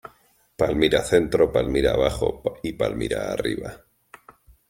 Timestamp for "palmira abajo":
1.53-2.41